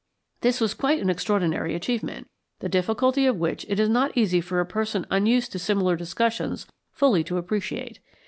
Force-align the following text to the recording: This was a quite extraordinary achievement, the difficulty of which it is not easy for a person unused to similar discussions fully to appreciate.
This 0.39 0.59
was 0.59 0.73
a 0.73 0.77
quite 0.77 1.07
extraordinary 1.07 1.75
achievement, 1.75 2.27
the 2.57 2.67
difficulty 2.67 3.27
of 3.27 3.35
which 3.37 3.67
it 3.69 3.79
is 3.79 3.87
not 3.87 4.17
easy 4.17 4.41
for 4.41 4.59
a 4.59 4.65
person 4.65 5.05
unused 5.11 5.51
to 5.51 5.59
similar 5.59 5.95
discussions 5.95 6.65
fully 6.91 7.23
to 7.23 7.37
appreciate. 7.37 7.99